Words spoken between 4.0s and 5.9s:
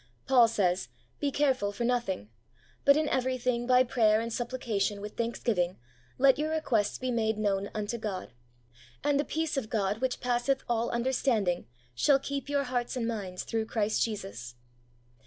and supplication with thanksgiving